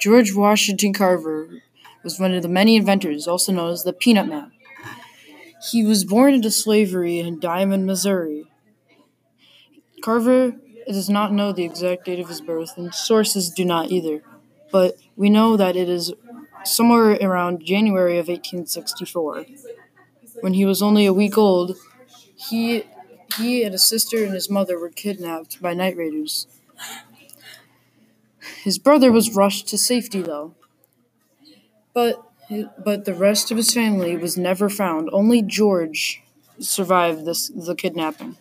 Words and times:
George 0.00 0.34
Washington 0.34 0.92
Carver 0.92 1.62
was 2.02 2.18
one 2.18 2.32
of 2.32 2.42
the 2.42 2.48
many 2.48 2.76
inventors, 2.76 3.28
also 3.28 3.52
known 3.52 3.70
as 3.70 3.84
the 3.84 3.92
Peanut 3.92 4.26
Man. 4.26 4.50
He 5.70 5.84
was 5.84 6.04
born 6.04 6.34
into 6.34 6.50
slavery 6.50 7.18
in 7.18 7.38
Diamond, 7.38 7.86
Missouri. 7.86 8.46
Carver 10.02 10.54
does 10.86 11.10
not 11.10 11.32
know 11.32 11.52
the 11.52 11.64
exact 11.64 12.06
date 12.06 12.18
of 12.18 12.28
his 12.28 12.40
birth, 12.40 12.78
and 12.78 12.94
sources 12.94 13.50
do 13.50 13.64
not 13.64 13.90
either, 13.90 14.22
but 14.72 14.96
we 15.16 15.28
know 15.28 15.56
that 15.56 15.76
it 15.76 15.88
is 15.88 16.12
somewhere 16.64 17.18
around 17.20 17.64
January 17.64 18.18
of 18.18 18.28
1864. 18.28 19.44
When 20.40 20.54
he 20.54 20.64
was 20.64 20.80
only 20.80 21.04
a 21.04 21.12
week 21.12 21.36
old, 21.36 21.76
he 22.36 22.84
he 23.36 23.62
and 23.62 23.72
his 23.72 23.84
sister 23.84 24.24
and 24.24 24.34
his 24.34 24.50
mother 24.50 24.78
were 24.78 24.88
kidnapped 24.88 25.60
by 25.60 25.74
night 25.74 25.96
raiders. 25.96 26.46
His 28.62 28.78
brother 28.78 29.10
was 29.10 29.34
rushed 29.34 29.68
to 29.68 29.78
safety 29.78 30.22
though. 30.22 30.54
But 31.94 32.22
but 32.84 33.04
the 33.04 33.14
rest 33.14 33.50
of 33.50 33.56
his 33.56 33.72
family 33.72 34.16
was 34.16 34.36
never 34.36 34.68
found. 34.68 35.08
Only 35.12 35.42
George 35.42 36.22
survived 36.58 37.24
this 37.24 37.48
the 37.48 37.74
kidnapping. 37.74 38.36